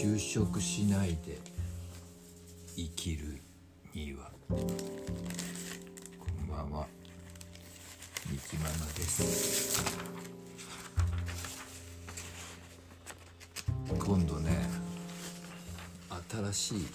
[0.00, 1.40] 就職しないで
[2.76, 3.40] 生きる
[3.92, 4.30] には。
[4.48, 6.86] こんばんは。
[8.30, 9.84] みきままです。
[13.98, 14.68] 今度ね
[16.52, 16.86] 新しい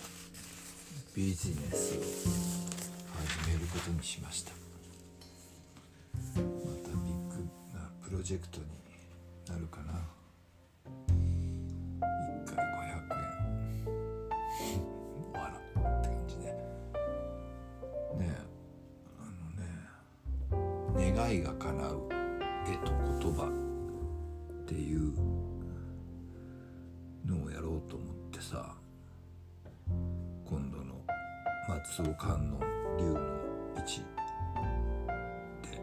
[1.14, 4.54] ビジネスを始めることにしました。
[6.14, 7.44] またビッグ
[7.74, 8.66] なプロジェクトに
[9.50, 10.23] なるかな。
[21.14, 22.10] 願いが叶う。
[22.66, 23.50] 絵と言葉
[24.64, 25.14] っていう
[27.26, 28.74] のをやろうと思ってさ
[30.46, 30.96] 今度の
[31.68, 33.20] 松尾観音龍の
[33.86, 34.00] 一。
[34.00, 35.82] で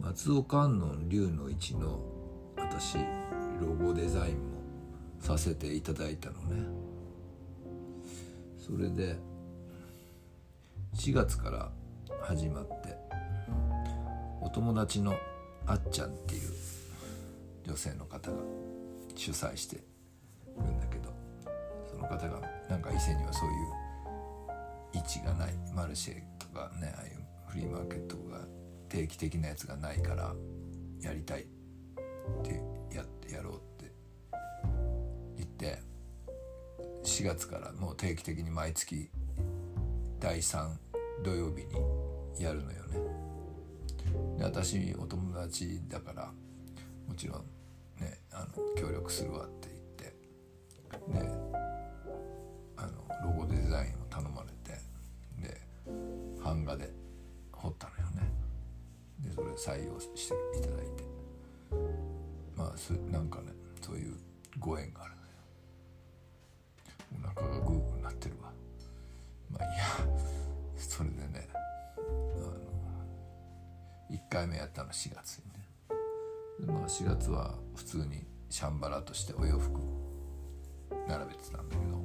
[0.00, 2.00] 松尾観音龍の一の
[2.56, 2.96] 私
[3.60, 4.40] ロゴデザインも
[5.20, 6.66] させていただいたのね。
[8.58, 9.18] それで
[10.94, 11.70] 4月から
[12.22, 12.93] 始まって
[14.54, 15.18] 友達の
[15.66, 16.42] あっちゃんっていう
[17.66, 18.36] 女性の方が
[19.16, 19.78] 主催して
[20.56, 21.12] るんだけど
[21.90, 23.56] その方がなんか伊勢にはそういう
[24.94, 28.42] 位置がないマルシェとかねああいうフリーマーケットが
[28.88, 30.32] 定期的なやつがないから
[31.00, 31.44] やりたいっ
[32.44, 32.62] て
[32.96, 33.92] やってやろうって
[35.36, 35.78] 言って
[37.02, 39.10] 4月からもう定期的に毎月
[40.20, 40.68] 第3
[41.24, 43.33] 土曜日にやるのよね。
[44.44, 46.32] 私お友達だから
[47.08, 47.38] もちろん
[48.00, 51.28] ねあの協力するわって言ってで
[52.76, 52.92] あの
[53.24, 54.78] ロゴデザインを頼まれて
[55.40, 55.60] で
[56.42, 56.90] 版画で
[57.52, 58.30] 彫ったのよね。
[59.20, 61.04] でそれ採用していただいて。
[62.56, 64.14] まあすなんかねそういう
[64.58, 65.13] ご縁がある。
[74.34, 76.74] 回目やったの4月にね。
[76.74, 79.78] まあ4月は普通にシャンバラとしてお洋服
[81.06, 82.02] 並べてたんだけど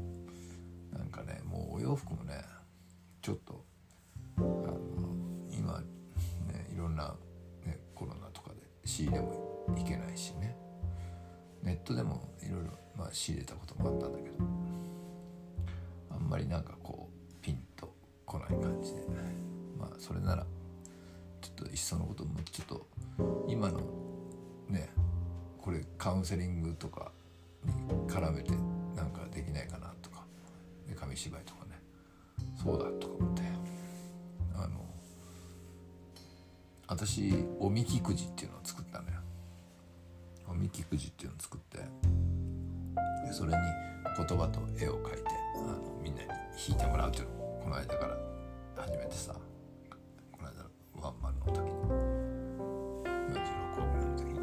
[0.96, 2.44] なんかねもうお洋服もね
[3.24, 3.66] ちょっと
[4.38, 4.78] あの
[5.52, 7.16] 今ねいろんな、
[7.66, 10.56] ね、コロナとかで仕入れもいけないしね。
[11.64, 14.36] ネットでもいろいろ、まあ、仕入れたこともあったんだけど
[16.12, 17.92] あんまりなんかこうピンと
[18.26, 19.00] こない感じで。
[19.00, 19.06] ね
[19.80, 20.46] まあそれなら
[21.60, 22.88] といっそのこともちょっと
[23.50, 23.82] 今の
[24.70, 24.90] ね
[25.62, 27.12] これカウンセリングとか
[27.66, 27.74] に
[28.08, 28.52] 絡めて
[28.96, 30.24] なんかできないかなとか
[30.88, 31.72] で紙芝居とかね。
[32.64, 33.42] そうだとか思って。
[34.56, 34.86] あの
[36.88, 39.16] 私おみきくじっていうのを作ったのよ。
[40.48, 41.78] おみきくじっていうのを作って
[43.28, 43.58] でそれに
[44.18, 45.24] 言葉と絵を描いて
[45.58, 46.38] あのみんなに弾
[46.70, 48.18] いてもらうっていうのをこの間から
[48.78, 49.49] 始めてさ。
[51.52, 51.72] の時に
[53.34, 54.40] 46億の時に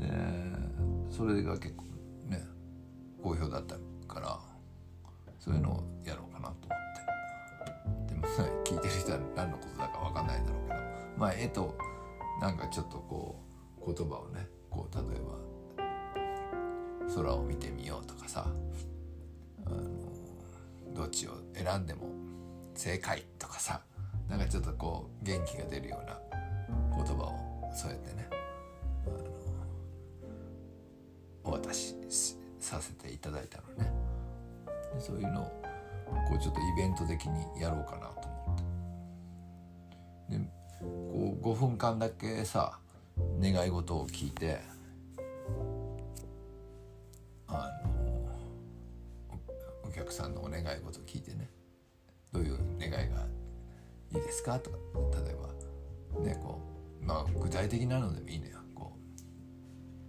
[0.00, 0.08] ね
[1.08, 1.84] でそれが結構
[2.28, 2.42] ね
[3.22, 4.38] 好評だったから
[5.38, 6.78] そういうのをやろうかなと思っ
[8.08, 8.14] て。
[8.14, 8.28] でもね
[8.64, 10.80] 聞いてる人は何のことだか分かんないだろうけど
[11.16, 11.74] まあ絵と
[12.40, 13.40] なんかちょっとこ
[13.80, 18.46] う言葉をねこう例えば空を見てみようとかさ
[19.66, 19.80] あの
[20.94, 22.08] どっちを選んでも
[22.74, 23.80] 正解とかさ
[24.28, 26.18] なんかちょっとこう元気が出るような
[26.96, 28.28] 言葉を添えてね
[31.44, 31.94] お渡し
[32.58, 33.92] させていただいたのね。
[34.94, 35.44] でそういうのを
[36.28, 40.38] こうちょっとイベント的にやろうかなと思って。
[40.38, 40.44] で
[40.80, 42.78] こう5分間だけさ
[43.40, 44.60] 願い事を聞いて
[47.46, 47.90] あの
[49.84, 51.48] おお客さんのお願い事を聞いてね。
[52.32, 53.24] どういう願いが
[54.16, 54.58] いいですか？
[54.58, 54.76] とか
[55.24, 56.60] 例えばねこ
[57.02, 58.58] うまあ具体的なのでもいいのよ。
[58.74, 58.96] こ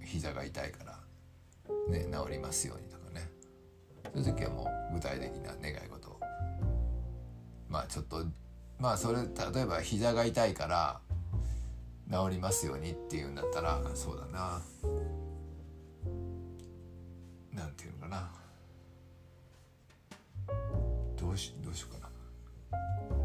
[0.02, 1.00] う膝が痛いから
[1.90, 3.30] ね治りますようにとかね。
[4.14, 6.20] そういう時はもう具体的な願い事を。
[7.70, 8.26] まあちょっと
[8.80, 11.02] まあそれ例えば膝が痛いから
[12.10, 14.62] 治りますようにっていうんだったらそうだな。
[17.52, 18.32] なんていうのかな。
[21.18, 22.10] どうしどうしようか
[22.72, 23.17] な。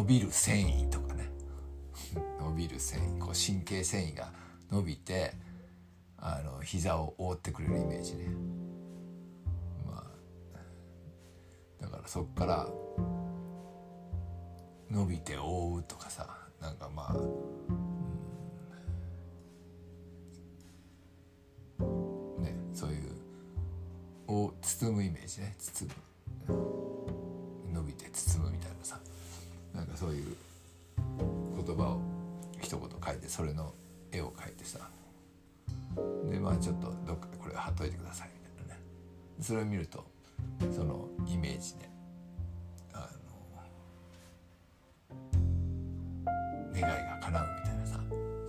[0.00, 1.28] 伸びる繊維とかね。
[2.40, 3.18] 伸びる繊維。
[3.18, 4.32] こう神経繊維が
[4.70, 5.34] 伸びて
[6.16, 8.30] あの膝を覆ってくれるイメージね。
[9.86, 12.66] まあだからそっから
[14.90, 17.14] 伸びて覆うとかさなんかまあ、
[21.84, 21.84] う
[22.38, 23.12] ん、ねそういう
[24.28, 25.54] を包むイメージね。
[25.58, 25.90] 包
[26.48, 26.89] む。
[30.00, 30.34] そういう
[31.62, 32.00] 言葉を
[32.58, 33.74] 一言書いてそれの
[34.10, 34.78] 絵を描いてさ。
[36.30, 38.80] でまあちょっとどっかでこれ貼っといてくださいみたいなね。
[39.40, 40.06] それを見ると
[40.74, 41.90] そのイメージで
[42.94, 43.10] あ
[46.72, 48.00] の願いが叶うみたいなさ。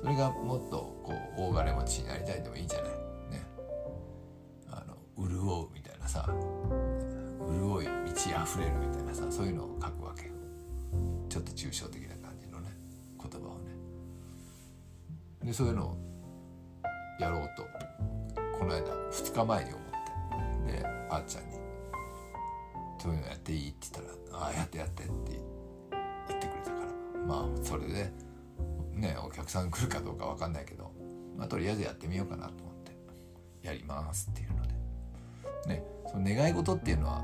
[0.01, 2.92] それがもっとこう大金持ちになりたいでもいいじゃない。
[3.31, 3.45] ね。
[4.69, 4.95] あの
[5.27, 6.25] 潤うみたいなさ。
[6.30, 9.30] 潤い満ち溢れるみたいなさ。
[9.30, 10.31] そういうのを書くわけ。
[11.31, 12.68] ちょっと抽象的な感じのね
[13.18, 13.72] 言葉をね。
[15.45, 15.98] でそういうのを
[17.22, 17.63] やろうと
[18.60, 21.56] この間2日前に思ってであっちゃんに
[23.00, 25.13] 「そういうのやっていい?」って言ったら「ああやってやって」って
[26.28, 26.80] 言ってくれたか
[27.16, 27.25] ら。
[27.25, 28.12] まあそれで
[28.92, 30.92] ねお客さん来るかどうか分かんないけど、
[31.38, 32.98] まあ、とりあえずやってみようかなと思って
[33.66, 34.74] やりますっていうので。
[35.68, 37.24] ねその願い事っていうのは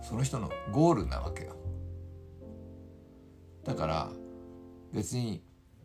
[0.00, 1.65] その人のゴールなわけよ。
[3.66, 4.10] だから
[4.92, 5.42] 別に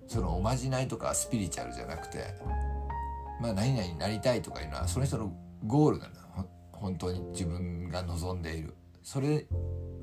[0.08, 2.36] そのおまじないとかスピリチュアルじゃなくて
[3.42, 5.34] まあ何々になりたいとかいうのはその人の
[5.66, 6.22] ゴールなの
[6.82, 7.22] 本当に。
[7.32, 8.74] 自分が望んでいる。
[9.04, 9.46] それ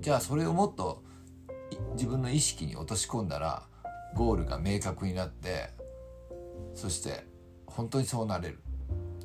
[0.00, 1.02] じゃあそれをもっと
[1.94, 3.66] 自分の意識に落とし込んだら
[4.14, 5.70] ゴールが明確になって
[6.74, 7.24] そして
[7.66, 8.60] 本当にそうなれる。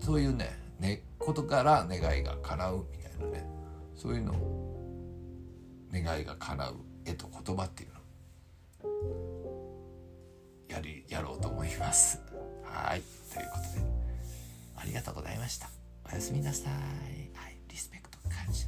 [0.02, 3.48] そういうねねことから願いが叶うみたいなね。
[3.96, 8.00] そういうのを願いが叶う絵と言葉っていうの。
[10.74, 12.20] やりやろうと思います。
[12.64, 13.02] はい。
[13.34, 13.86] ということで
[14.76, 15.70] ありがとうございました。
[16.12, 16.72] おやすみなさい。
[17.38, 17.58] はい。
[17.70, 18.68] リスペクト感謝。